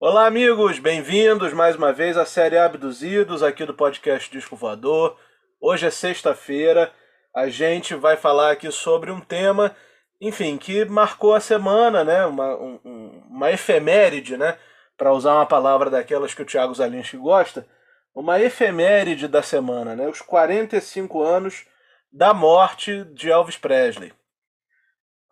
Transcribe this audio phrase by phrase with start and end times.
[0.00, 5.18] Olá, amigos, bem-vindos mais uma vez à série Abduzidos aqui do podcast Disco Voador.
[5.60, 6.92] Hoje é sexta-feira,
[7.34, 9.74] a gente vai falar aqui sobre um tema,
[10.20, 12.24] enfim, que marcou a semana, né?
[12.26, 14.56] Uma, um, uma efeméride, né?
[14.96, 17.66] Para usar uma palavra daquelas que o Thiago Zalinski gosta,
[18.14, 20.06] uma efeméride da semana, né?
[20.06, 21.66] Os 45 anos
[22.12, 24.12] da morte de Elvis Presley.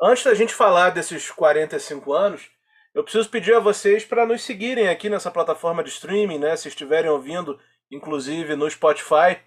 [0.03, 2.51] Antes da gente falar desses 45 anos,
[2.97, 6.57] eu preciso pedir a vocês para nos seguirem aqui nessa plataforma de streaming, né?
[6.57, 9.39] Se estiverem ouvindo, inclusive no Spotify,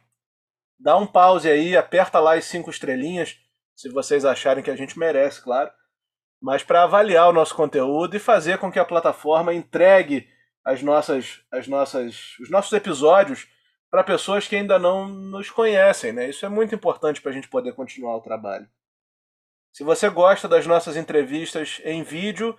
[0.80, 3.40] dá um pause aí, aperta lá as cinco estrelinhas,
[3.76, 5.72] se vocês acharem que a gente merece, claro.
[6.40, 10.30] Mas para avaliar o nosso conteúdo e fazer com que a plataforma entregue
[10.64, 13.48] as nossas, as nossas, os nossos episódios
[13.90, 16.30] para pessoas que ainda não nos conhecem, né?
[16.30, 18.70] Isso é muito importante para a gente poder continuar o trabalho.
[19.73, 22.56] Se você gosta das nossas entrevistas em vídeo,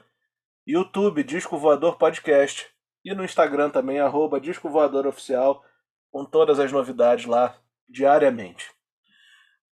[0.66, 2.66] YouTube Disco Voador Podcast
[3.04, 5.64] e no Instagram também, arroba Disco Voador Oficial,
[6.10, 7.56] com todas as novidades lá
[7.88, 8.70] diariamente.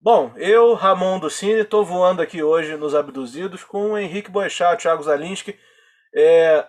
[0.00, 4.80] Bom, eu, Ramon do Cine, estou voando aqui hoje nos Abduzidos com o Henrique Boechat,
[4.80, 5.58] Thiago Zalinski.
[6.14, 6.66] É,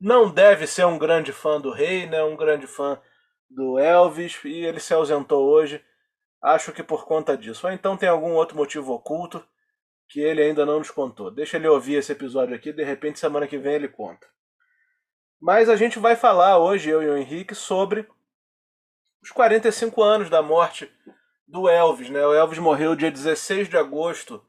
[0.00, 2.22] não deve ser um grande fã do rei, né?
[2.24, 3.00] um grande fã
[3.48, 5.80] do Elvis, e ele se ausentou hoje,
[6.42, 7.66] acho que por conta disso.
[7.66, 9.44] Ou então tem algum outro motivo oculto
[10.08, 11.30] que ele ainda não nos contou.
[11.30, 14.26] Deixa ele ouvir esse episódio aqui, de repente semana que vem ele conta.
[15.40, 18.08] Mas a gente vai falar hoje, eu e o Henrique, sobre
[19.22, 20.90] os 45 anos da morte
[21.46, 22.10] do Elvis.
[22.10, 22.24] Né?
[22.26, 24.44] O Elvis morreu dia 16 de agosto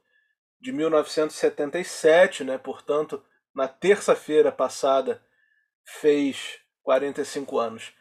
[0.60, 2.58] de 1977, né?
[2.58, 3.22] portanto,
[3.54, 5.22] na terça-feira passada
[6.00, 7.92] fez 45 anos.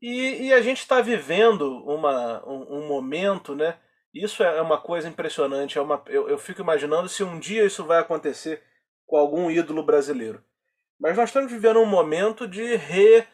[0.00, 3.78] E, e a gente está vivendo uma, um, um momento né,
[4.22, 5.78] isso é uma coisa impressionante.
[5.78, 8.62] É uma, eu, eu fico imaginando se um dia isso vai acontecer
[9.06, 10.42] com algum ídolo brasileiro.
[10.98, 13.26] Mas nós estamos vivendo um momento de re,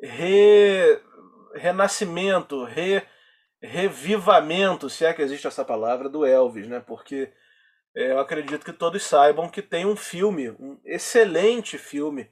[0.00, 1.00] re,
[1.54, 3.02] renascimento, re,
[3.60, 6.80] revivamento, se é que existe essa palavra, do Elvis, né?
[6.80, 7.32] Porque
[7.94, 12.30] é, eu acredito que todos saibam que tem um filme, um excelente filme,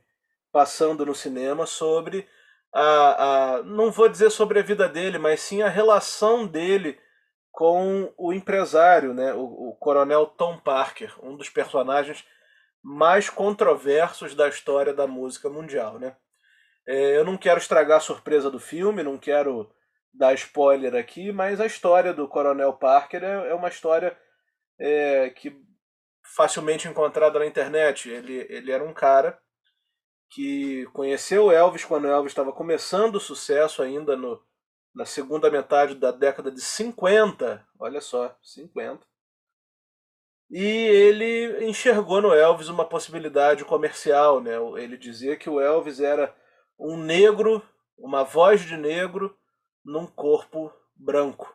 [0.53, 2.29] passando no cinema sobre
[2.73, 3.63] a, a.
[3.63, 6.99] Não vou dizer sobre a vida dele, mas sim a relação dele
[7.55, 12.27] com o empresário, né, o, o coronel Tom Parker, um dos personagens
[12.83, 15.97] mais controversos da história da música mundial.
[16.01, 16.17] Né?
[16.85, 19.71] É, eu não quero estragar a surpresa do filme, não quero
[20.13, 24.19] dar spoiler aqui, mas a história do Coronel Parker é, é uma história
[24.77, 25.57] é, que
[26.35, 28.11] facilmente encontrada na internet.
[28.11, 29.39] Ele, ele era um cara
[30.29, 34.43] que conheceu Elvis quando Elvis estava começando o sucesso ainda no,
[34.95, 39.05] na segunda metade da década de 50, olha só, 50.
[40.51, 44.53] E ele enxergou no Elvis uma possibilidade comercial, né?
[44.77, 46.35] Ele dizia que o Elvis era
[46.79, 47.61] um negro,
[47.99, 49.37] uma voz de negro
[49.85, 51.53] num corpo branco.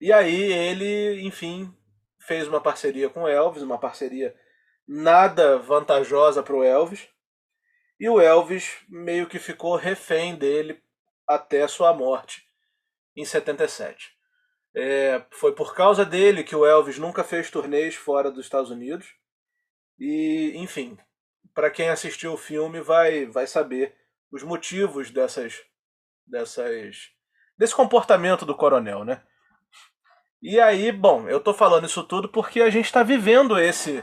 [0.00, 1.74] E aí ele, enfim,
[2.18, 4.34] fez uma parceria com o Elvis, uma parceria
[4.86, 7.08] nada vantajosa para o Elvis.
[7.98, 10.82] E o Elvis meio que ficou refém dele
[11.30, 12.44] até sua morte
[13.16, 14.10] em 77.
[14.74, 19.14] É, foi por causa dele que o Elvis nunca fez turnês fora dos Estados Unidos.
[19.96, 20.98] E, enfim,
[21.54, 23.94] para quem assistiu o filme vai, vai saber
[24.32, 25.60] os motivos dessas,
[26.26, 27.10] dessas
[27.56, 29.22] desse comportamento do coronel, né?
[30.42, 34.02] E aí, bom, eu tô falando isso tudo porque a gente está vivendo esse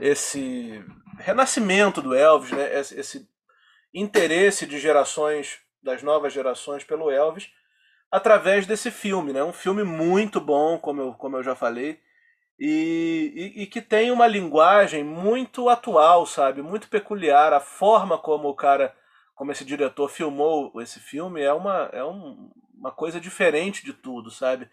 [0.00, 0.82] esse
[1.18, 2.80] renascimento do Elvis, né?
[2.80, 3.28] Esse, esse
[3.92, 7.50] interesse de gerações das novas gerações pelo Elvis
[8.10, 9.42] através desse filme, né?
[9.42, 12.00] Um filme muito bom, como eu, como eu já falei,
[12.58, 16.62] e, e, e, que tem uma linguagem muito atual, sabe?
[16.62, 17.52] Muito peculiar.
[17.52, 18.94] A forma como o cara,
[19.34, 24.30] como esse diretor filmou esse filme é uma, é um, uma coisa diferente de tudo,
[24.30, 24.70] sabe?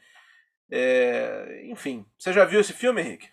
[0.70, 3.30] É, enfim, você já viu esse filme, Henrique?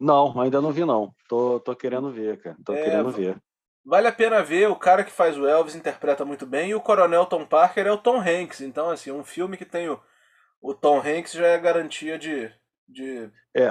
[0.00, 1.14] Não, ainda não vi não.
[1.28, 2.56] Tô, tô querendo ver, cara.
[2.64, 3.40] Tô é, querendo ver.
[3.84, 6.80] Vale a pena ver, o cara que faz o Elvis interpreta muito bem e o
[6.80, 8.62] Coronel Tom Parker é o Tom Hanks.
[8.62, 10.00] Então, assim, um filme que tem o,
[10.60, 12.50] o Tom Hanks já é garantia de,
[12.88, 13.70] de é.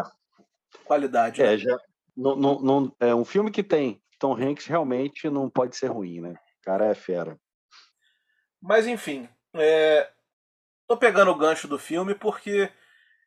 [0.85, 1.41] qualidade.
[1.41, 1.57] É, né?
[1.57, 1.79] já,
[2.15, 6.21] não, não, não, é um filme que tem Tom Hanks realmente não pode ser ruim,
[6.21, 6.33] né?
[6.61, 7.35] O cara é fera.
[8.61, 10.09] Mas, enfim, é,
[10.87, 12.71] tô pegando o gancho do filme porque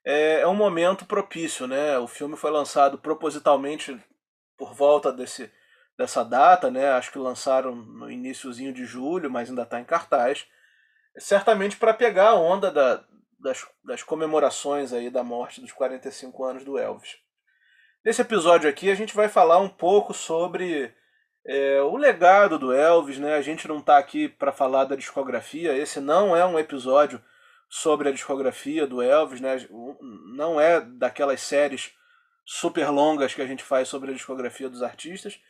[0.05, 1.99] é, é um momento propício, né?
[1.99, 4.01] O filme foi lançado propositalmente
[4.57, 5.51] por volta desse
[5.99, 6.91] dessa data, né?
[6.91, 10.47] Acho que lançaram no iníciozinho de julho, mas ainda está em cartaz.
[11.19, 13.03] Certamente para pegar a onda da,
[13.39, 17.17] das, das comemorações aí da morte dos 45 anos do Elvis.
[18.05, 20.95] Nesse episódio aqui a gente vai falar um pouco sobre
[21.49, 23.37] É, o legado do Elvis, né?
[23.37, 25.77] A gente não está aqui para falar da discografia.
[25.77, 27.23] Esse não é um episódio
[27.69, 29.57] sobre a discografia do Elvis, né?
[30.37, 31.93] Não é daquelas séries
[32.45, 35.41] super longas que a gente faz sobre a discografia dos artistas,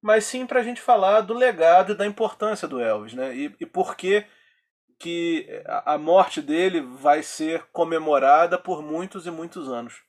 [0.00, 3.34] mas sim para a gente falar do legado e da importância do Elvis, né?
[3.34, 4.26] E, e por que
[4.98, 10.02] que a morte dele vai ser comemorada por muitos e muitos anos.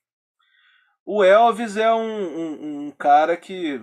[1.06, 3.82] O Elvis é um, um, um cara que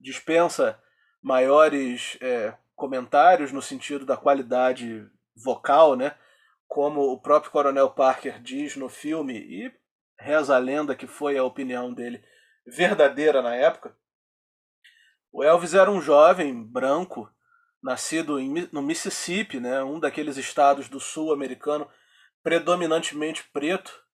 [0.00, 0.80] dispensa
[1.22, 6.16] maiores é, comentários no sentido da qualidade vocal, né?
[6.66, 9.72] Como o próprio Coronel Parker diz no filme, e
[10.18, 12.24] reza a lenda que foi a opinião dele
[12.66, 13.96] verdadeira na época.
[15.32, 17.32] O Elvis era um jovem branco
[17.82, 21.88] nascido em, no Mississippi, né, um daqueles estados do sul americano
[22.42, 24.04] predominantemente preto.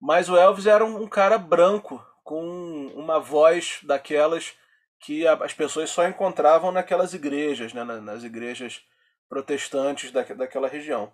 [0.00, 4.54] Mas o Elvis era um, um cara branco, com uma voz daquelas
[5.00, 8.82] que as pessoas só encontravam naquelas igrejas, né, nas igrejas
[9.28, 11.12] protestantes daquela região.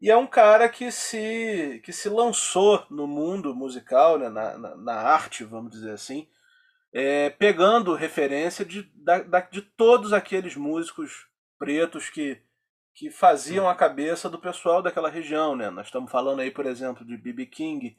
[0.00, 4.76] E é um cara que se, que se lançou no mundo musical, né, na, na,
[4.76, 6.28] na arte, vamos dizer assim,
[6.92, 8.90] é, pegando referência de,
[9.50, 11.26] de todos aqueles músicos
[11.58, 12.42] pretos que,
[12.94, 15.56] que faziam a cabeça do pessoal daquela região.
[15.56, 15.70] Né?
[15.70, 17.46] Nós estamos falando aí, por exemplo, de B.B.
[17.46, 17.96] King,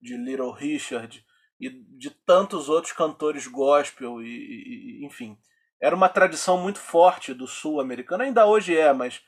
[0.00, 1.24] de Little Richard
[1.58, 5.36] e de tantos outros cantores gospel, e, e enfim.
[5.80, 9.22] Era uma tradição muito forte do sul americano, ainda hoje é, mas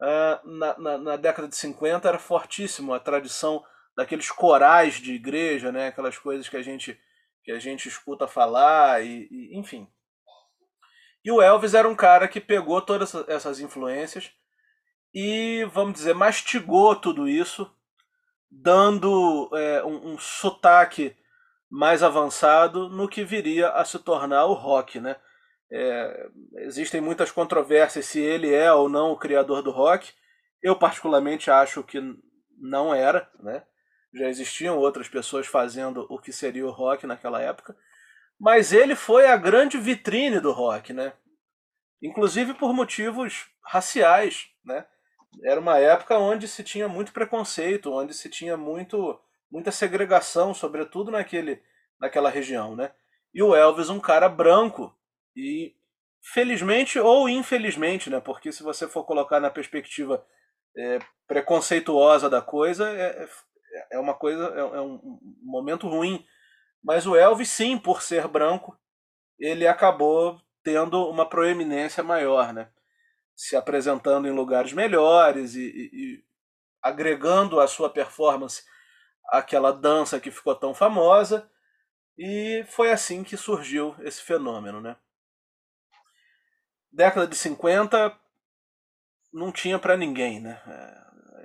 [0.00, 3.64] uh, na, na, na, década de 50 era fortíssimo a tradição
[3.96, 5.88] daqueles corais de igreja, né?
[5.88, 6.98] aquelas coisas que a gente
[7.44, 9.86] que a gente escuta falar e, e, enfim.
[11.24, 14.30] E o Elvis era um cara que pegou todas essas influências
[15.14, 17.70] e, vamos dizer, mastigou tudo isso,
[18.50, 21.16] dando é, um, um sotaque
[21.70, 25.16] mais avançado no que viria a se tornar o rock, né?
[25.72, 30.12] É, existem muitas controvérsias se ele é ou não o criador do rock.
[30.62, 32.00] Eu particularmente acho que
[32.58, 33.64] não era, né?
[34.14, 37.76] Já existiam outras pessoas fazendo o que seria o rock naquela época,
[38.38, 41.12] mas ele foi a grande vitrine do rock, né?
[42.02, 44.86] Inclusive por motivos raciais, né?
[45.42, 49.20] Era uma época onde se tinha muito preconceito, onde se tinha muito
[49.50, 51.62] muita segregação, sobretudo naquele
[52.00, 52.92] naquela região, né?
[53.32, 54.96] E o Elvis um cara branco
[55.36, 55.74] e
[56.22, 58.20] felizmente ou infelizmente, né?
[58.20, 60.24] Porque se você for colocar na perspectiva
[60.76, 63.28] é, preconceituosa da coisa, é,
[63.90, 66.24] é uma coisa, é, é um momento ruim.
[66.82, 68.78] Mas o Elvis, sim, por ser branco,
[69.38, 72.70] ele acabou tendo uma proeminência maior, né?
[73.34, 76.24] Se apresentando em lugares melhores e, e, e
[76.82, 78.62] agregando à sua performance
[79.28, 81.50] aquela dança que ficou tão famosa.
[82.16, 84.96] E foi assim que surgiu esse fenômeno, né?
[86.92, 88.16] Década de 50
[89.32, 90.62] não tinha para ninguém, né?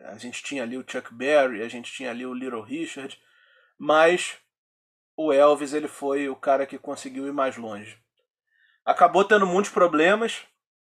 [0.10, 3.20] A gente tinha ali o Chuck Berry, a gente tinha ali o Little Richard,
[3.78, 4.38] mas
[5.16, 7.98] o Elvis ele foi o cara que conseguiu ir mais longe.
[8.86, 10.46] Acabou tendo muitos problemas,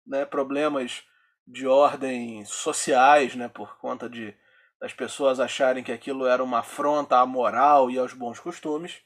[0.07, 1.05] né, problemas
[1.47, 4.35] de ordem sociais, né, por conta de
[4.81, 9.03] das pessoas acharem que aquilo era uma afronta à moral e aos bons costumes,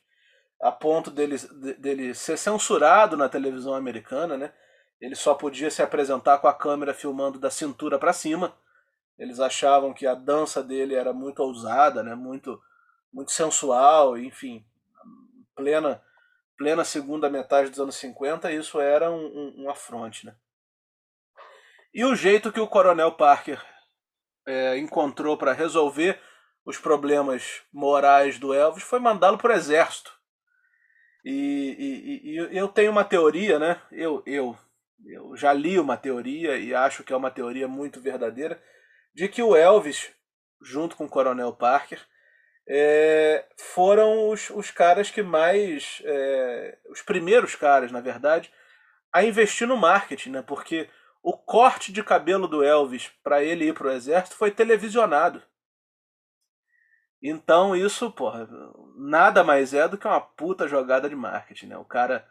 [0.62, 1.36] a ponto dele,
[1.78, 4.52] dele ser censurado na televisão americana, né?
[5.00, 8.56] Ele só podia se apresentar com a câmera filmando da cintura para cima
[9.18, 12.14] eles achavam que a dança dele era muito ousada, né?
[12.14, 12.60] muito,
[13.12, 14.64] muito sensual, enfim,
[15.54, 16.02] plena,
[16.56, 20.26] plena segunda metade dos anos 50, isso era um, um, um afronte.
[20.26, 20.34] Né?
[21.92, 23.64] E o jeito que o Coronel Parker
[24.46, 26.20] é, encontrou para resolver
[26.64, 30.12] os problemas morais do Elvis foi mandá-lo para o exército.
[31.24, 33.80] E, e, e, eu tenho uma teoria, né?
[33.90, 34.56] Eu, eu,
[35.06, 38.62] eu já li uma teoria e acho que é uma teoria muito verdadeira
[39.14, 40.10] de que o Elvis,
[40.60, 42.04] junto com o Coronel Parker,
[42.66, 46.02] é, foram os, os caras que mais.
[46.04, 48.52] É, os primeiros caras, na verdade,
[49.12, 50.42] a investir no marketing, né?
[50.42, 50.88] Porque
[51.22, 55.42] o corte de cabelo do Elvis para ele ir para o exército foi televisionado.
[57.22, 58.46] Então isso, porra,
[58.96, 61.78] nada mais é do que uma puta jogada de marketing, né?
[61.78, 62.28] O cara,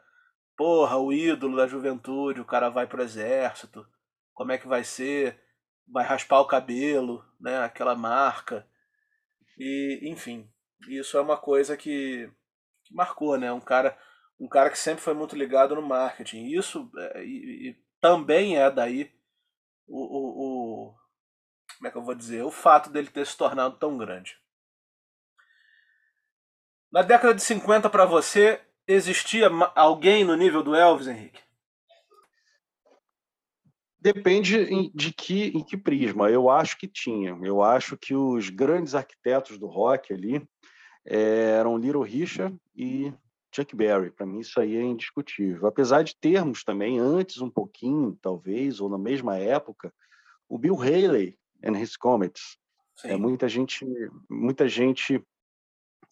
[0.55, 3.87] porra, o ídolo da juventude, o cara vai pro exército,
[4.33, 5.41] como é que vai ser?
[5.87, 7.59] Vai raspar o cabelo, né?
[7.63, 8.67] Aquela marca.
[9.57, 10.49] E, enfim,
[10.87, 12.31] isso é uma coisa que,
[12.83, 13.51] que marcou, né?
[13.51, 13.97] Um cara,
[14.39, 16.45] um cara que sempre foi muito ligado no marketing.
[16.47, 19.11] Isso é, e, e também é daí
[19.87, 20.95] o, o, o,
[21.77, 24.37] como é que eu vou dizer, o fato dele ter se tornado tão grande.
[26.91, 31.42] Na década de 50 para você existia alguém no nível do Elvis, Henrique?
[34.03, 36.29] Depende de que, em que prisma.
[36.29, 37.39] Eu acho que tinha.
[37.41, 40.45] Eu acho que os grandes arquitetos do rock ali
[41.05, 43.13] eram Little Richard e
[43.55, 44.12] Chuck Berry.
[44.12, 45.65] Para mim, isso aí é indiscutível.
[45.67, 49.93] Apesar de termos também, antes um pouquinho, talvez, ou na mesma época,
[50.50, 52.57] o Bill Haley and His Comets.
[53.05, 53.86] É, muita gente,
[54.29, 55.24] muita gente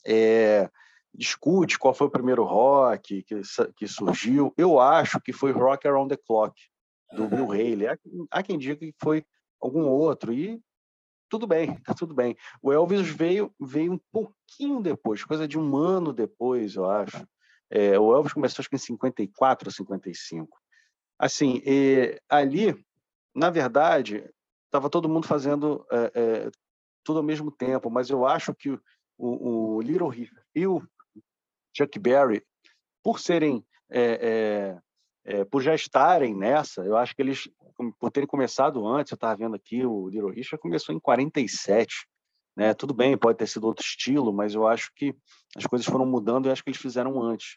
[0.08, 0.70] é,
[1.14, 3.42] discute qual foi o primeiro rock que,
[3.76, 4.54] que surgiu.
[4.58, 6.56] Eu acho que foi Rock Around the Clock,
[7.12, 7.88] do Bill Haley.
[7.88, 7.98] Há,
[8.32, 9.26] há quem diga que foi
[9.60, 10.60] algum outro, e
[11.30, 12.36] tudo bem, tá tudo bem.
[12.62, 17.26] O Elvis veio, veio um pouquinho depois, coisa de um ano depois, eu acho.
[17.70, 20.60] É, o Elvis começou acho que em 54 ou 55.
[21.18, 21.62] Assim,
[22.28, 22.84] ali,
[23.34, 24.30] na verdade,
[24.66, 26.52] estava todo mundo fazendo é, é,
[27.04, 28.72] tudo ao mesmo tempo, mas eu acho que
[29.18, 30.82] o, o Little Richard e o
[31.78, 32.44] Chuck Berry,
[33.04, 33.66] por serem,
[35.24, 37.50] é, por já estarem nessa, eu acho que eles,
[38.00, 42.08] por terem começado antes, eu estava vendo aqui, o Little Richard começou em 47,
[42.56, 42.74] né?
[42.74, 45.16] Tudo bem, pode ter sido outro estilo, mas eu acho que
[45.56, 47.56] as coisas foram mudando e acho que eles fizeram antes.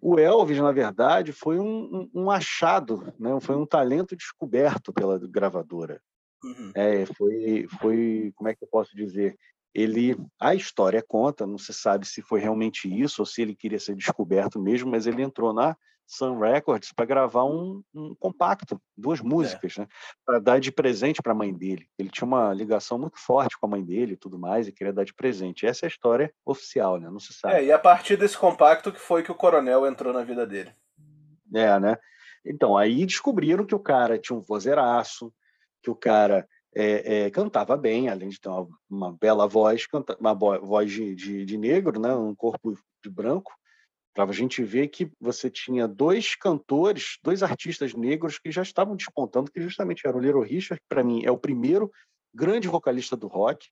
[0.00, 3.38] O Elvis, na verdade, foi um, um, um achado, né?
[3.40, 6.00] foi um talento descoberto pela gravadora.
[6.42, 6.72] Uhum.
[6.74, 9.38] É, foi, foi, como é que eu posso dizer?
[9.72, 13.78] Ele, a história conta, não se sabe se foi realmente isso ou se ele queria
[13.78, 19.20] ser descoberto mesmo, mas ele entrou na Sun Records para gravar um, um, compacto, duas
[19.20, 19.22] é.
[19.22, 19.80] músicas, é.
[19.80, 19.88] né?
[20.24, 21.86] Para dar de presente para a mãe dele.
[21.98, 24.92] Ele tinha uma ligação muito forte com a mãe dele e tudo mais, e queria
[24.92, 25.66] dar de presente.
[25.66, 27.08] Essa é a história oficial, né?
[27.08, 27.54] Não se sabe.
[27.54, 30.74] É, e a partir desse compacto que foi que o coronel entrou na vida dele.
[31.54, 31.96] É, né?
[32.44, 35.32] Então, aí descobriram que o cara tinha um vozeiraço,
[35.82, 40.16] que o cara é, é, cantava bem, além de ter uma, uma bela voz, canta,
[40.18, 42.14] uma voz de, de, de, negro, né?
[42.14, 43.52] um corpo de branco,
[44.14, 48.94] para a gente ver que você tinha dois cantores, dois artistas negros que já estavam
[48.94, 51.90] despontando, que justamente era o Little Richard, que para mim é o primeiro
[52.34, 53.68] grande vocalista do rock,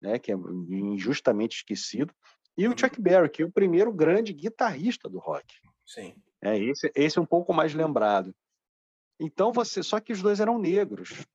[0.00, 0.18] né?
[0.18, 2.14] que é injustamente esquecido,
[2.56, 5.46] e o Chuck Berry, que é o primeiro grande guitarrista do rock.
[5.86, 6.14] Sim.
[6.42, 8.34] É, esse, esse é um pouco mais lembrado.
[9.18, 11.26] Então você, só que os dois eram negros.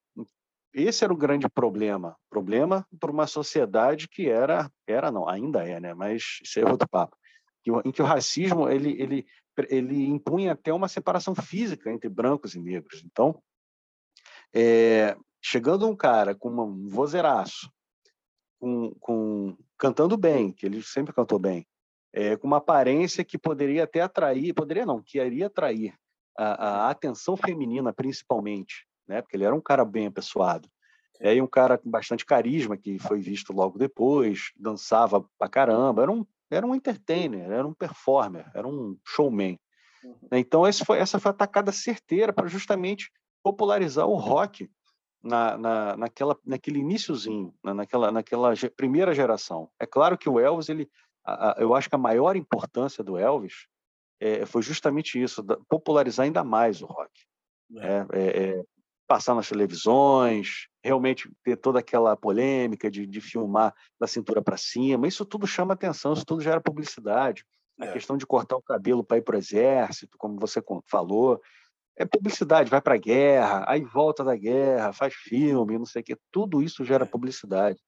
[0.74, 2.18] Esse era o grande problema.
[2.30, 5.94] Problema para uma sociedade que era, era não, ainda é, né?
[5.94, 7.16] Mas isso é outro papo.
[7.84, 9.28] Em que o racismo ele, ele,
[9.70, 13.04] ele impunha até uma separação física entre brancos e negros.
[13.04, 13.42] Então,
[14.54, 17.70] é, chegando um cara com um vozeiraço,
[18.60, 21.68] com, com, cantando bem, que ele sempre cantou bem,
[22.14, 25.94] é, com uma aparência que poderia até atrair, poderia não, que iria atrair
[26.38, 29.22] a, a atenção feminina principalmente, né?
[29.22, 30.70] Porque ele era um cara bem apessoado.
[31.20, 36.02] E aí um cara com bastante carisma que foi visto logo depois, dançava pra caramba,
[36.02, 39.60] era um era um entertainer, era um performer, era um showman.
[40.04, 40.18] Uhum.
[40.34, 43.12] Então foi, essa foi a tacada certeira para justamente
[43.44, 44.70] popularizar o rock
[45.24, 49.70] na, na, naquela, naquele iníciozinho, naquela, naquela primeira geração.
[49.80, 50.90] É claro que o Elvis, ele,
[51.26, 53.68] a, a, eu acho que a maior importância do Elvis
[54.20, 57.12] é, foi justamente isso, da, popularizar ainda mais o rock.
[57.78, 57.88] É.
[57.88, 58.64] É, é, é
[59.08, 65.08] passar nas televisões, realmente ter toda aquela polêmica de, de filmar da cintura para cima.
[65.08, 67.46] Isso tudo chama atenção, isso tudo gera publicidade.
[67.80, 67.94] A é.
[67.94, 71.42] questão de cortar o cabelo para ir para o exército, como você falou,
[71.98, 76.06] é publicidade, vai para a guerra, aí volta da guerra, faz filme, não sei o
[76.06, 76.18] quê.
[76.32, 77.08] Tudo isso gera é.
[77.08, 77.82] publicidade.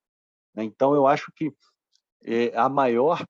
[0.55, 0.63] Né?
[0.63, 1.51] Então, eu acho que
[2.23, 3.25] é, a maior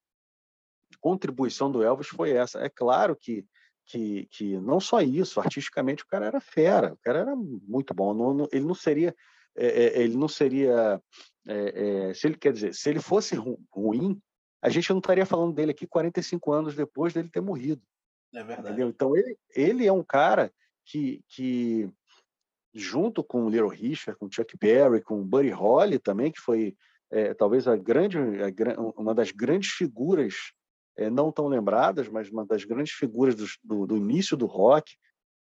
[1.00, 2.60] contribuição do Elvis foi essa.
[2.60, 3.46] É claro que
[3.88, 8.13] que, que não só isso, artisticamente o cara era fera, o cara era muito bom.
[8.13, 9.15] Não, não, ele não seria,
[9.56, 11.01] é, ele não seria,
[11.48, 14.22] é, é, se ele quer dizer, se ele fosse ru, ruim,
[14.62, 17.82] a gente não estaria falando dele aqui 45 anos depois dele ter morrido.
[18.34, 18.67] É verdade.
[18.67, 18.89] Entendeu?
[18.89, 20.51] Então ele, ele é um cara
[20.86, 21.89] que, que
[22.74, 26.39] junto com o Little Richard, com o Chuck Berry, com o Buddy Holly também, que
[26.39, 26.75] foi
[27.10, 30.51] é, talvez a grande, a, uma das grandes figuras
[30.98, 34.98] é, não tão lembradas, mas uma das grandes figuras do, do, do início do rock,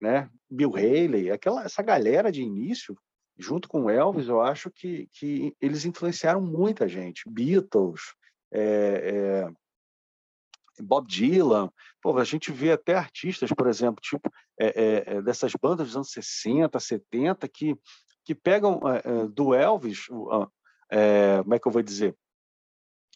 [0.02, 0.30] né?
[0.50, 2.98] Bill Haley, aquela essa galera de início,
[3.38, 7.24] junto com Elvis, eu acho que, que eles influenciaram muita gente.
[7.28, 8.02] Beatles,
[8.52, 11.72] é, é, Bob Dylan,
[12.02, 14.30] pô, a gente vê até artistas, por exemplo, tipo
[15.24, 17.78] dessas bandas dos anos 60, 70, que,
[18.26, 18.82] que pegam
[19.34, 22.16] do Elvis, como é que eu vou dizer?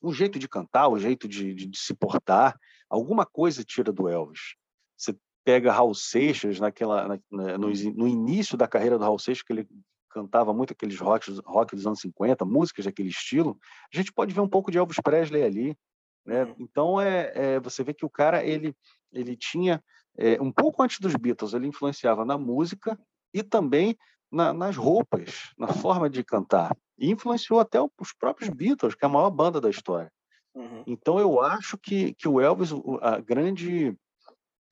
[0.02, 2.58] O jeito de cantar, o jeito de, de, de, se portar,
[2.90, 4.56] alguma coisa tira do Elvis.
[4.98, 7.20] Você pega Raul Seixas naquela, na,
[7.58, 9.68] no, no, início da carreira do Raul Seixas, que ele
[10.10, 13.58] cantava muito aqueles rock, rock dos anos 50, músicas daquele estilo,
[13.94, 15.78] a gente pode ver um pouco de Elvis Presley ali.
[16.26, 16.44] Né?
[16.44, 16.56] Uhum.
[16.60, 18.76] Então é, é, você vê que o cara ele
[19.12, 19.84] ele tinha
[20.18, 23.00] é, um pouco antes dos Beatles, ele influenciava na música
[23.34, 23.98] e também
[24.32, 26.76] na, nas roupas, na forma de cantar.
[27.00, 30.12] E influenciou até os próprios Beatles, que é a maior banda da história.
[30.54, 30.84] Uhum.
[30.86, 33.96] Então eu acho que, que o Elvis, a grande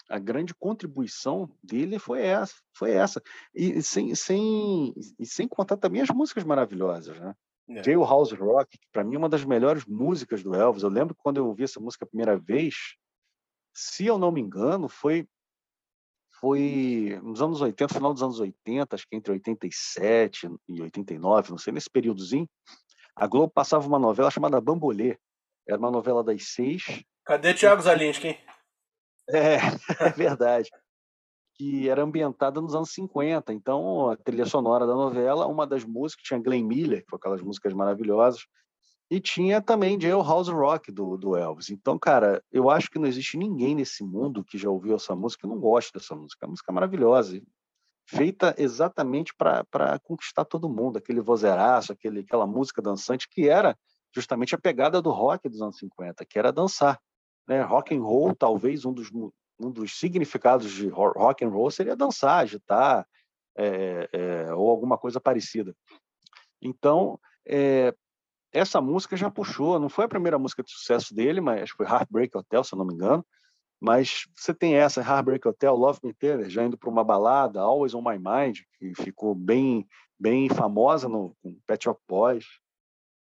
[0.10, 3.22] a grande contribuição dele foi essa, foi essa.
[3.54, 7.34] E sem, sem, e sem contar também as músicas maravilhosas, né?
[7.70, 7.84] É.
[7.84, 10.84] Jailhouse Rock, que para mim é uma das melhores músicas do Elvis.
[10.84, 12.96] Eu lembro que quando eu ouvi essa música a primeira vez,
[13.74, 15.28] se eu não me engano, foi
[16.40, 21.58] foi nos anos 80, final dos anos 80, acho que entre 87 e 89, não
[21.58, 22.48] sei, nesse períodozinho,
[23.16, 25.18] a Globo passava uma novela chamada Bambolê.
[25.68, 26.84] Era uma novela das seis.
[27.26, 28.38] Cadê Thiago Zalinski?
[29.30, 29.58] É,
[30.00, 30.70] é verdade.
[31.56, 33.52] Que era ambientada nos anos 50.
[33.52, 37.74] Então, a trilha sonora da novela, uma das músicas, tinha Glenn Miller, com aquelas músicas
[37.74, 38.46] maravilhosas,
[39.10, 41.70] e tinha também Jailhouse Rock do, do Elvis.
[41.70, 45.48] Então, cara, eu acho que não existe ninguém nesse mundo que já ouviu essa música
[45.48, 46.46] e não gosta dessa música.
[46.46, 47.42] É uma música maravilhosa,
[48.06, 53.78] feita exatamente para conquistar todo mundo, aquele vozeiraço, aquele, aquela música dançante que era
[54.14, 57.00] justamente a pegada do rock dos anos 50, que era dançar.
[57.48, 57.62] Né?
[57.62, 59.10] Rock and roll, talvez um dos,
[59.60, 63.08] um dos significados de rock and roll seria dançar, agitar,
[63.58, 65.76] é, é, ou alguma coisa parecida.
[66.62, 67.94] Então, é,
[68.58, 72.38] essa música já puxou, não foi a primeira música de sucesso dele, mas foi Heartbreak
[72.38, 73.26] Hotel, se eu não me engano.
[73.80, 77.94] Mas você tem essa, Heartbreak Hotel, Love Me Tender, já indo para uma balada, Always
[77.94, 79.88] On My Mind, que ficou bem
[80.20, 82.46] bem famosa no com Pet Shop Boys.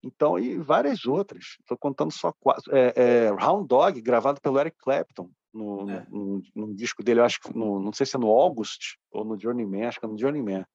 [0.01, 1.57] Então, e várias outras.
[1.59, 2.75] Estou contando só quatro.
[2.75, 6.07] É, é, Round Dog, gravado pelo Eric Clapton, no, é.
[6.09, 9.23] no, no, no, disco dele, acho que no, não sei se é no August ou
[9.23, 10.65] no Journeyman, acho que é no Journeyman.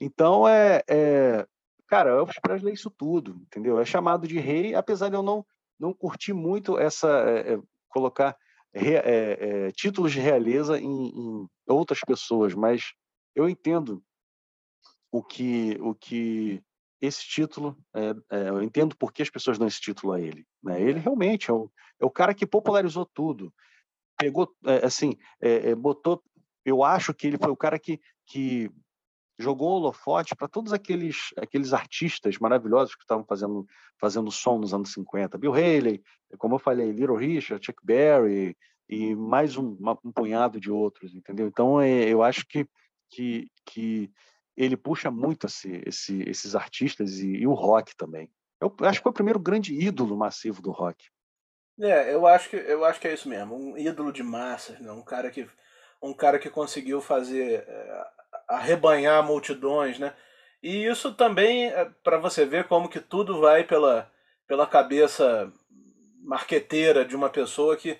[0.00, 1.46] Então, é, é
[1.88, 3.80] cara, Elvis Presley é isso tudo, entendeu?
[3.80, 5.44] É chamado de rei, apesar de eu não,
[5.80, 8.36] não curtir muito essa, é, é, colocar
[8.72, 12.92] re, é, é, títulos de realeza em, em, outras pessoas, mas
[13.34, 14.02] eu entendo
[15.10, 16.62] o que, o que
[17.00, 20.46] esse título, é, eu entendo por que as pessoas dão esse título a ele.
[20.62, 20.80] Né?
[20.82, 21.70] Ele realmente é o,
[22.00, 23.52] é o cara que popularizou tudo,
[24.18, 25.16] pegou, assim,
[25.78, 26.22] botou,
[26.64, 28.68] eu acho que ele foi o cara que, que
[29.38, 33.66] jogou holofote para todos aqueles aqueles artistas maravilhosos que estavam fazendo
[33.98, 35.38] fazendo som nos anos 50.
[35.38, 36.02] Bill Haley,
[36.38, 38.56] como eu falei, Little Richard, Chuck Berry
[38.88, 41.46] e mais um, um punhado de outros, entendeu?
[41.46, 42.66] Então é, eu acho que
[43.10, 44.10] que, que
[44.56, 48.30] ele puxa muito esse, esse, esses artistas e, e, o rock também.
[48.60, 51.06] Eu acho que foi o primeiro grande ídolo massivo do rock.
[51.80, 54.90] É, eu acho que eu acho que é isso mesmo, um ídolo de massas, né?
[54.90, 55.48] um cara que
[56.02, 58.04] um cara que conseguiu fazer é,
[58.48, 60.14] arrebanhar multidões, né?
[60.62, 64.10] E isso também é para você ver como que tudo vai pela,
[64.46, 65.52] pela cabeça
[66.22, 67.98] marqueteira de uma pessoa que,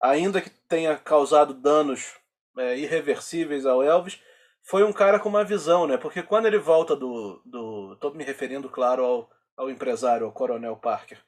[0.00, 2.14] ainda que tenha causado danos
[2.56, 4.20] é, irreversíveis ao Elvis,
[4.62, 5.96] foi um cara com uma visão, né?
[5.96, 7.40] Porque quando ele volta do.
[7.44, 11.18] do tô me referindo, claro, ao, ao empresário, ao Coronel Parker.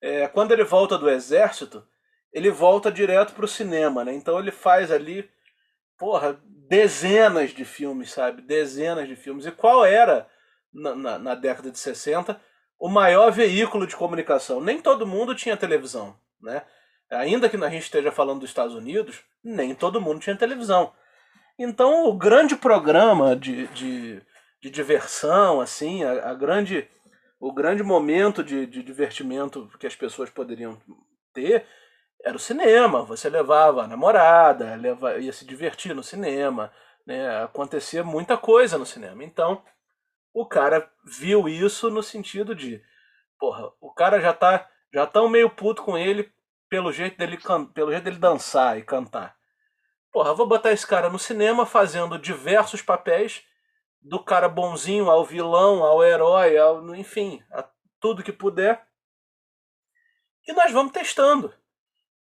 [0.00, 1.86] É, quando ele volta do exército,
[2.32, 4.14] ele volta direto para o cinema, né?
[4.14, 5.28] Então ele faz ali,
[6.00, 8.40] porra, dezenas de filmes, sabe?
[8.40, 9.44] Dezenas de filmes.
[9.44, 10.26] E qual era,
[10.72, 12.40] na, na, na, década de 60,
[12.78, 14.62] o maior veículo de comunicação?
[14.62, 16.62] Nem todo mundo tinha televisão, né?
[17.10, 20.94] Ainda que a gente esteja falando dos Estados Unidos, nem todo mundo tinha televisão.
[21.58, 24.22] Então, o grande programa de, de,
[24.62, 26.88] de diversão, assim, a, a, grande,
[27.38, 30.80] o grande momento de, de divertimento que as pessoas poderiam
[31.34, 31.66] ter
[32.24, 33.02] era o cinema.
[33.02, 36.72] Você levava a namorada, leva, ia se divertir no cinema,
[37.06, 37.42] né?
[37.42, 39.24] acontecia muita coisa no cinema.
[39.24, 39.62] Então,
[40.32, 42.82] o cara viu isso no sentido de,
[43.38, 46.32] porra, o cara já tá já tão meio puto com ele
[46.68, 47.38] pelo jeito dele
[47.72, 49.36] pelo jeito dele dançar e cantar.
[50.12, 53.44] Porra, vou botar esse cara no cinema fazendo diversos papéis,
[54.00, 57.68] do cara bonzinho ao vilão, ao herói, ao, enfim, a
[58.00, 58.84] tudo que puder.
[60.46, 61.54] E nós vamos testando.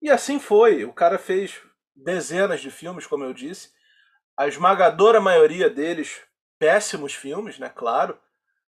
[0.01, 0.83] E assim foi.
[0.83, 1.61] O cara fez
[1.95, 3.71] dezenas de filmes, como eu disse.
[4.37, 6.21] A esmagadora maioria deles,
[6.57, 7.69] péssimos filmes, né?
[7.69, 8.17] Claro.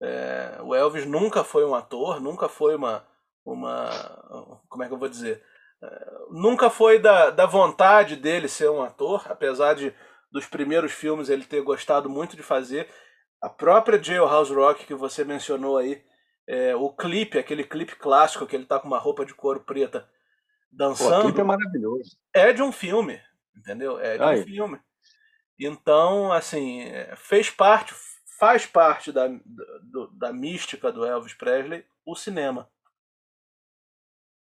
[0.03, 3.07] É, o Elvis nunca foi um ator, nunca foi uma.
[3.45, 5.45] uma como é que eu vou dizer?
[5.83, 9.95] É, nunca foi da, da vontade dele ser um ator, apesar de
[10.33, 12.89] dos primeiros filmes ele ter gostado muito de fazer.
[13.41, 16.03] A própria Jailhouse Rock que você mencionou aí,
[16.49, 20.09] é, o clipe, aquele clipe clássico que ele tá com uma roupa de couro preta
[20.73, 21.21] dançando.
[21.21, 22.17] O clipe é maravilhoso.
[22.33, 23.21] É de um filme,
[23.57, 23.99] entendeu?
[24.01, 24.41] É de Aí.
[24.41, 24.81] um filme.
[25.59, 27.95] Então, assim, fez parte,
[28.39, 32.69] faz parte da, da, da mística do Elvis Presley o cinema.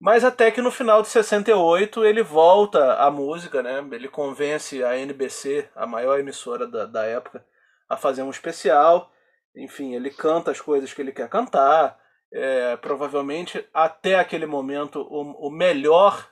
[0.01, 3.85] Mas até que no final de 68 ele volta à música, né?
[3.91, 7.45] Ele convence a NBC, a maior emissora da, da época,
[7.89, 9.13] a fazer um especial.
[9.57, 11.99] Enfim, ele canta as coisas que ele quer cantar.
[12.31, 16.31] É, provavelmente até aquele momento o, o melhor,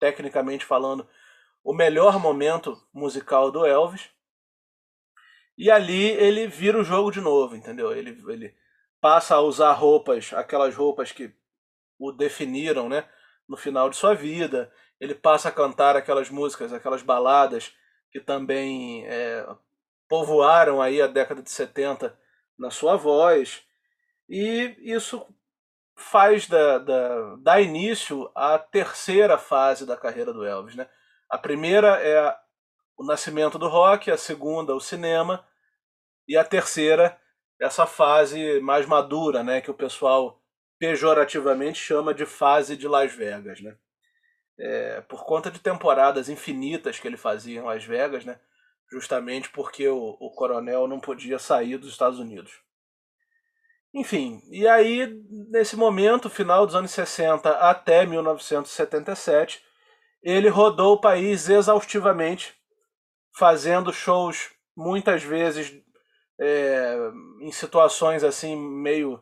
[0.00, 1.08] tecnicamente falando,
[1.62, 4.10] o melhor momento musical do Elvis.
[5.58, 7.92] E ali ele vira o jogo de novo, entendeu?
[7.92, 8.54] Ele, ele
[9.00, 11.32] passa a usar roupas, aquelas roupas que
[11.98, 13.08] o definiram, né?
[13.48, 14.72] No final de sua vida.
[15.00, 17.74] Ele passa a cantar aquelas músicas, aquelas baladas
[18.10, 19.46] que também é,
[20.08, 22.18] povoaram aí a década de 70
[22.58, 23.62] na sua voz.
[24.28, 25.26] E isso
[25.96, 30.76] faz da, da, da início à terceira fase da carreira do Elvis.
[30.76, 30.86] Né?
[31.28, 32.36] A primeira é
[32.96, 35.44] o nascimento do rock, a segunda, o cinema,
[36.28, 37.18] e a terceira,
[37.60, 40.42] essa fase mais madura, né, que o pessoal
[40.78, 43.76] pejorativamente chama de fase de Las Vegas, né?
[44.58, 48.40] É, por conta de temporadas infinitas que ele fazia em Las Vegas, né?
[48.90, 52.65] Justamente porque o, o coronel não podia sair dos Estados Unidos.
[53.96, 59.64] Enfim, e aí, nesse momento, final dos anos 60 até 1977,
[60.22, 62.54] ele rodou o país exaustivamente,
[63.34, 65.72] fazendo shows muitas vezes
[66.38, 66.94] é,
[67.40, 69.18] em situações assim meio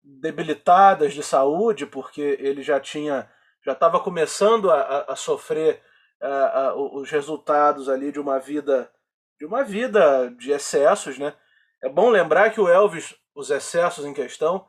[0.00, 3.28] debilitadas de saúde, porque ele já tinha
[3.66, 5.82] já estava começando a, a sofrer
[6.22, 8.92] a, a, os resultados ali de uma vida
[9.40, 11.34] de uma vida de excessos, né?
[11.82, 14.68] É bom lembrar que o Elvis, os excessos em questão,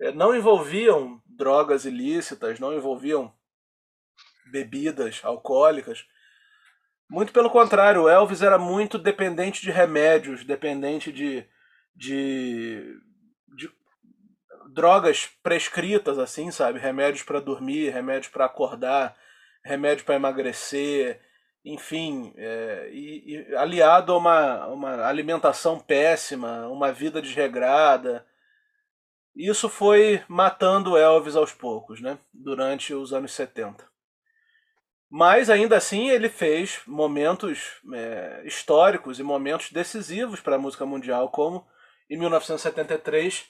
[0.00, 3.30] é, não envolviam drogas ilícitas, não envolviam
[4.50, 6.06] bebidas alcoólicas.
[7.10, 11.46] Muito pelo contrário, o Elvis era muito dependente de remédios, dependente de,
[11.94, 12.98] de,
[13.54, 13.70] de
[14.72, 16.78] drogas prescritas, assim, sabe?
[16.78, 19.14] Remédios para dormir, remédios para acordar,
[19.62, 21.20] remédio para emagrecer,
[21.66, 28.24] enfim, é, e, e, aliado a uma, uma alimentação péssima, uma vida desregrada.
[29.34, 32.20] Isso foi matando Elvis aos poucos, né?
[32.32, 33.84] Durante os anos 70.
[35.10, 41.30] Mas ainda assim ele fez momentos é, históricos e momentos decisivos para a música mundial,
[41.30, 41.66] como
[42.08, 43.44] em 1973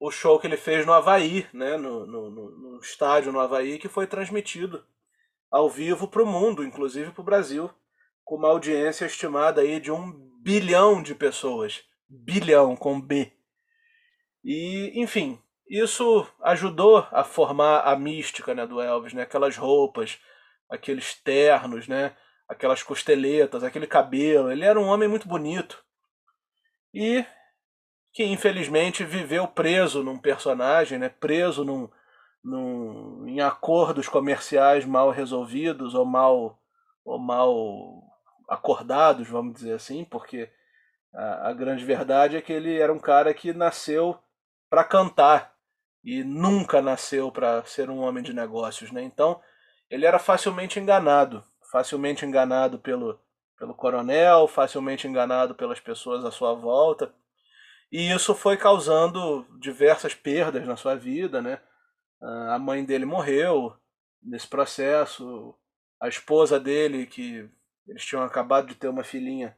[0.00, 3.88] o show que ele fez no Havaí, né, no, no, no estádio no Havaí, que
[3.88, 4.82] foi transmitido
[5.50, 7.70] ao vivo para o mundo, inclusive para o Brasil,
[8.24, 11.82] com uma audiência estimada aí de um bilhão de pessoas.
[12.08, 13.32] Bilhão com B.
[14.44, 19.22] E, enfim, isso ajudou a formar a mística né, do Elvis, né?
[19.22, 20.18] aquelas roupas,
[20.70, 22.16] aqueles ternos, né?
[22.48, 24.50] Aquelas costeletas, aquele cabelo.
[24.50, 25.84] Ele era um homem muito bonito.
[26.94, 27.24] E
[28.12, 31.10] que infelizmente viveu preso num personagem, né?
[31.10, 31.90] Preso num,
[32.42, 36.58] num, em acordos comerciais mal resolvidos ou mal
[37.04, 38.02] ou mal
[38.48, 40.50] acordados, vamos dizer assim, porque
[41.14, 44.18] a, a grande verdade é que ele era um cara que nasceu
[44.68, 45.54] para cantar
[46.04, 49.02] e nunca nasceu para ser um homem de negócios, né?
[49.02, 49.40] Então
[49.90, 53.18] ele era facilmente enganado, facilmente enganado pelo,
[53.58, 57.14] pelo coronel, facilmente enganado pelas pessoas à sua volta.
[57.90, 61.60] E isso foi causando diversas perdas na sua vida, né?
[62.20, 63.76] A mãe dele morreu
[64.22, 65.54] nesse processo,
[66.00, 67.48] a esposa dele, que
[67.86, 69.56] eles tinham acabado de ter uma filhinha,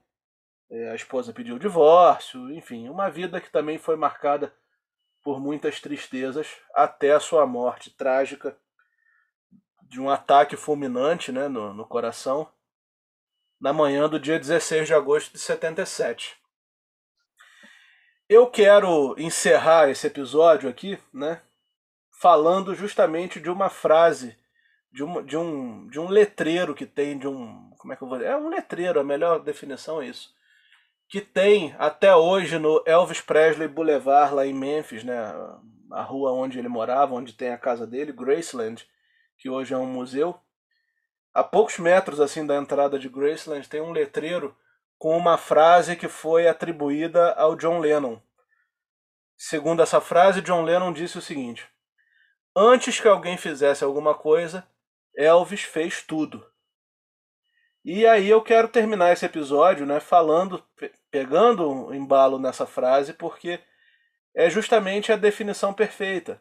[0.71, 4.55] é, a esposa pediu divórcio, enfim, uma vida que também foi marcada
[5.23, 8.57] por muitas tristezas até a sua morte trágica
[9.83, 12.49] de um ataque fulminante né, no, no coração
[13.61, 16.39] na manhã do dia 16 de agosto de 77.
[18.29, 21.43] Eu quero encerrar esse episódio aqui, né,
[22.21, 24.37] falando justamente de uma frase,
[24.93, 27.71] de um, de um, de um letreiro que tem, de um.
[27.79, 28.31] Como é que eu vou dizer?
[28.31, 30.35] É um letreiro, a melhor definição é isso.
[31.09, 35.19] Que tem até hoje no Elvis Presley Boulevard, lá em Memphis, né,
[35.91, 38.87] a rua onde ele morava, onde tem a casa dele, Graceland
[39.41, 40.39] que hoje é um museu.
[41.33, 44.55] A poucos metros assim da entrada de Graceland tem um letreiro
[44.99, 48.21] com uma frase que foi atribuída ao John Lennon.
[49.39, 51.67] Segundo essa frase, John Lennon disse o seguinte:
[52.55, 54.67] Antes que alguém fizesse alguma coisa,
[55.17, 56.45] Elvis fez tudo.
[57.85, 60.63] E aí eu quero terminar esse episódio, né, falando,
[61.11, 63.61] pegando um embalo nessa frase, porque
[64.35, 66.41] é justamente a definição perfeita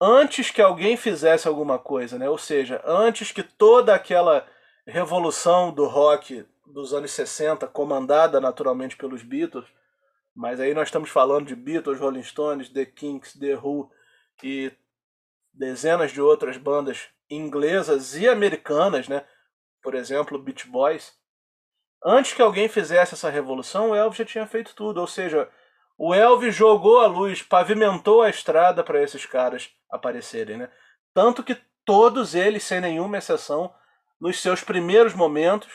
[0.00, 2.28] antes que alguém fizesse alguma coisa, né?
[2.28, 4.46] Ou seja, antes que toda aquela
[4.86, 9.66] revolução do rock dos anos 60, comandada naturalmente pelos Beatles,
[10.34, 13.90] mas aí nós estamos falando de Beatles, Rolling Stones, The Kinks, The Who
[14.42, 14.70] e
[15.58, 19.24] dezenas de outras bandas inglesas e americanas, né?
[19.82, 21.12] Por exemplo, Beach Boys.
[22.04, 25.00] Antes que alguém fizesse essa revolução, o Elvis já tinha feito tudo.
[25.00, 25.50] Ou seja,
[25.98, 30.70] o Elvis jogou a luz, pavimentou a estrada para esses caras aparecerem, né?
[31.12, 33.74] Tanto que todos eles, sem nenhuma exceção,
[34.20, 35.72] nos seus primeiros momentos,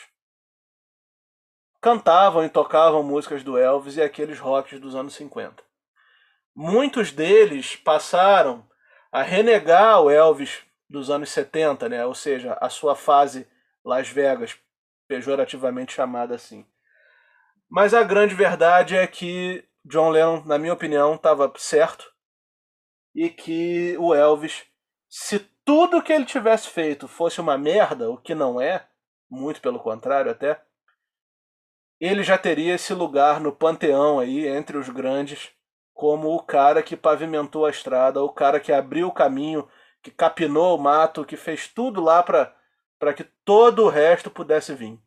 [1.81, 5.61] cantavam e tocavam músicas do Elvis e aqueles rocks dos anos 50.
[6.55, 8.65] Muitos deles passaram
[9.13, 12.03] a renegar o Elvis dos anos 70, né?
[12.03, 13.47] ou seja, a sua fase
[13.85, 14.57] Las Vegas,
[15.07, 16.65] pejorativamente chamada assim.
[17.69, 22.11] Mas a grande verdade é que John Lennon, na minha opinião, estava certo
[23.13, 24.65] e que o Elvis,
[25.07, 28.87] se tudo que ele tivesse feito fosse uma merda, o que não é,
[29.29, 30.59] muito pelo contrário até,
[31.99, 35.51] ele já teria esse lugar no panteão aí entre os grandes
[36.03, 39.65] como o cara que pavimentou a estrada, o cara que abriu o caminho,
[40.01, 44.99] que capinou o mato, que fez tudo lá para que todo o resto pudesse vir.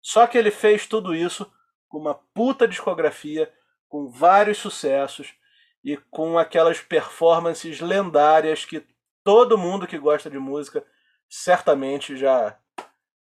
[0.00, 1.52] Só que ele fez tudo isso
[1.88, 3.52] com uma puta discografia,
[3.88, 5.34] com vários sucessos
[5.82, 8.86] e com aquelas performances lendárias que
[9.24, 10.86] todo mundo que gosta de música
[11.28, 12.56] certamente já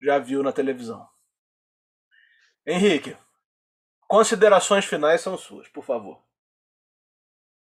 [0.01, 1.05] já viu na televisão.
[2.65, 3.17] Henrique,
[4.07, 6.25] considerações finais são suas, por favor.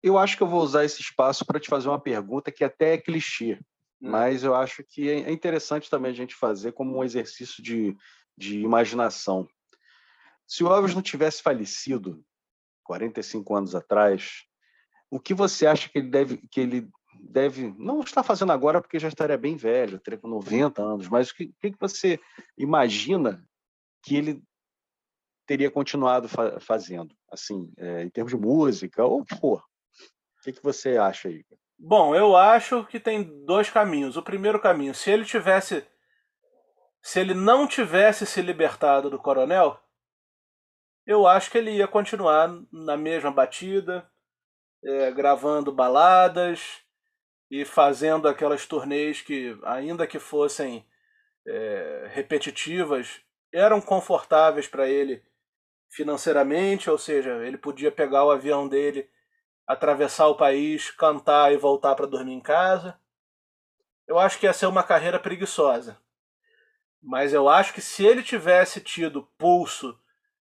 [0.05, 2.93] Eu acho que eu vou usar esse espaço para te fazer uma pergunta que até
[2.93, 3.59] é clichê,
[3.99, 4.11] hum.
[4.11, 7.97] mas eu acho que é interessante também a gente fazer como um exercício de,
[8.37, 9.47] de imaginação.
[10.45, 12.23] Se o Elvis não tivesse falecido
[12.83, 14.43] 45 anos atrás,
[15.09, 16.87] o que você acha que ele deve, que ele
[17.19, 21.31] deve não está fazendo agora porque já estaria bem velho, teria com 90 anos, mas
[21.31, 22.19] o que, que você
[22.55, 23.43] imagina
[24.03, 24.43] que ele
[25.47, 29.21] teria continuado fa fazendo, assim, é, em termos de música ou?
[29.21, 29.35] O que,
[30.53, 31.45] que você acha aí?
[31.77, 34.17] Bom, eu acho que tem dois caminhos.
[34.17, 35.85] O primeiro caminho, se ele tivesse,
[37.01, 39.79] se ele não tivesse se libertado do coronel,
[41.05, 44.09] eu acho que ele ia continuar na mesma batida,
[44.83, 46.81] é, gravando baladas
[47.51, 50.85] e fazendo aquelas turnês que, ainda que fossem
[51.47, 53.21] é, repetitivas,
[53.53, 55.23] eram confortáveis para ele
[55.89, 59.09] financeiramente, ou seja, ele podia pegar o avião dele,
[59.67, 62.99] atravessar o país, cantar e voltar para dormir em casa.
[64.07, 65.97] Eu acho que ia ser uma carreira preguiçosa.
[67.01, 69.99] Mas eu acho que se ele tivesse tido pulso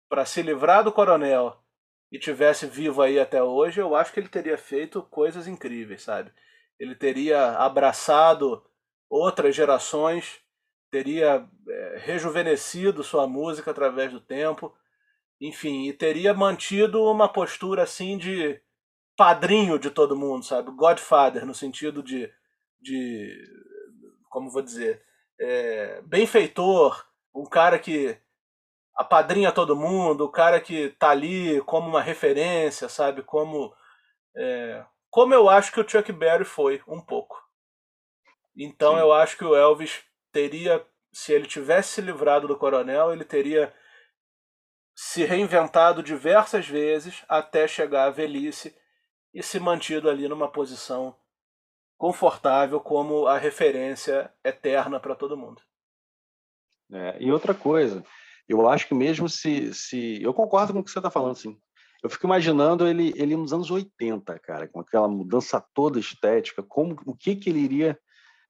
[0.08, 1.62] para se livrar do coronel
[2.10, 6.32] e tivesse vivo aí até hoje, eu acho que ele teria feito coisas incríveis, sabe?
[6.78, 8.64] Ele teria abraçado
[9.08, 10.40] outras gerações,
[10.90, 14.74] teria é, rejuvenescido sua música através do tempo,
[15.40, 18.60] enfim, e teria mantido uma postura assim de
[19.20, 20.70] padrinho de todo mundo, sabe?
[20.70, 22.32] Godfather, no sentido de,
[22.80, 23.36] de
[24.30, 25.04] como vou dizer,
[25.38, 28.18] é, benfeitor, um cara que
[28.96, 33.22] apadrinha todo mundo, o cara que tá ali como uma referência, sabe?
[33.22, 33.74] Como,
[34.34, 37.38] é, como eu acho que o Chuck Berry foi, um pouco.
[38.56, 39.00] Então Sim.
[39.00, 40.02] eu acho que o Elvis
[40.32, 43.70] teria, se ele tivesse se livrado do coronel, ele teria
[44.96, 48.79] se reinventado diversas vezes até chegar à velhice
[49.32, 51.16] e se mantido ali numa posição
[51.96, 55.60] confortável como a referência eterna para todo mundo.
[56.92, 58.04] É, e outra coisa,
[58.48, 60.20] eu acho que mesmo se, se.
[60.22, 61.60] Eu concordo com o que você está falando, sim.
[62.02, 66.96] Eu fico imaginando ele, ele nos anos 80, cara, com aquela mudança toda estética, como
[67.04, 68.00] o que, que ele iria,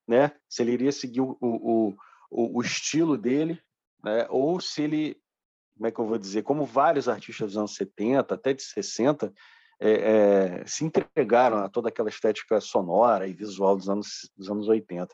[0.06, 0.32] né?
[0.48, 1.96] Se ele iria seguir o, o,
[2.30, 3.60] o, o estilo dele,
[4.02, 4.26] né?
[4.30, 5.20] Ou se ele,
[5.76, 9.34] como é que eu vou dizer, como vários artistas dos anos 70, até de 60,
[9.80, 14.68] é, é, se entregaram a toda aquela estética sonora e visual dos anos, dos anos
[14.68, 15.08] 80.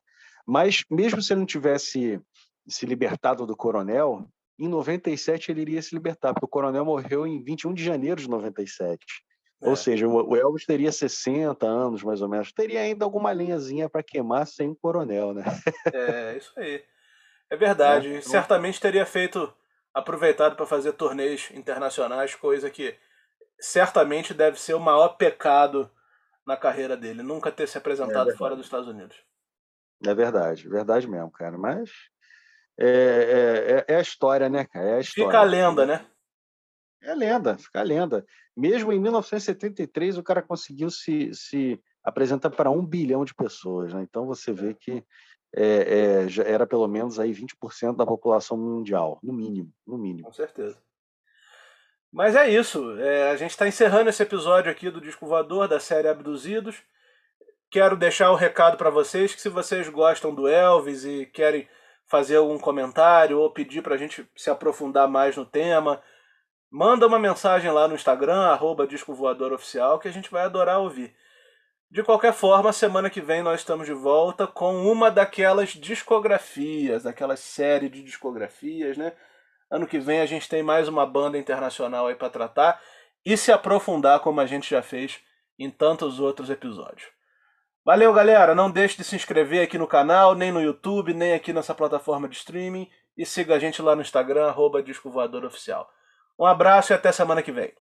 [0.44, 2.20] Mas mesmo se ele não tivesse
[2.68, 7.42] se libertado do coronel, em 97 ele iria se libertar, porque o coronel morreu em
[7.42, 8.98] 21 de janeiro de 97.
[9.62, 9.68] É.
[9.68, 12.52] Ou seja, o Elvis teria 60 anos, mais ou menos.
[12.52, 15.44] Teria ainda alguma linhazinha para queimar sem o coronel, né?
[15.92, 16.82] É, isso aí.
[17.48, 18.08] É verdade.
[18.08, 18.30] É, então...
[18.30, 19.52] Certamente teria feito,
[19.94, 22.94] aproveitado para fazer torneios internacionais, coisa que
[23.58, 25.90] certamente deve ser o maior pecado
[26.46, 27.22] na carreira dele.
[27.22, 29.16] Nunca ter se apresentado é fora dos Estados Unidos.
[30.04, 31.56] É verdade, verdade mesmo, cara.
[31.56, 31.90] Mas
[32.78, 34.86] é, é, é, é, a história, né, cara?
[34.86, 35.30] É a história.
[35.30, 36.06] Fica a lenda, né?
[37.02, 38.24] É lenda, fica a lenda.
[38.56, 43.92] Mesmo em 1973, o cara conseguiu se, se apresentar para um bilhão de pessoas.
[43.92, 44.02] Né?
[44.02, 45.04] Então você vê que
[45.54, 50.26] é, é, já era pelo menos aí 20% da população mundial, no mínimo, no mínimo.
[50.26, 50.78] Com certeza.
[52.16, 52.98] Mas é isso.
[52.98, 56.82] É, a gente está encerrando esse episódio aqui do Disco Voador da série Abduzidos.
[57.70, 61.68] quero deixar o um recado para vocês que se vocês gostam do Elvis e querem
[62.06, 66.02] fazer algum comentário ou pedir para a gente se aprofundar mais no tema,
[66.70, 70.78] manda uma mensagem lá no Instagram, arroba Disco Voador Oficial, que a gente vai adorar
[70.80, 71.14] ouvir.
[71.90, 77.36] De qualquer forma, semana que vem nós estamos de volta com uma daquelas discografias, aquela
[77.36, 79.12] série de discografias, né?
[79.70, 82.80] Ano que vem a gente tem mais uma banda internacional aí para tratar
[83.24, 85.20] e se aprofundar como a gente já fez
[85.58, 87.08] em tantos outros episódios.
[87.84, 88.54] Valeu, galera!
[88.54, 92.28] Não deixe de se inscrever aqui no canal, nem no YouTube, nem aqui nessa plataforma
[92.28, 92.88] de streaming.
[93.16, 95.88] E siga a gente lá no Instagram, arroba Disco Voador Oficial.
[96.38, 97.72] Um abraço e até semana que vem.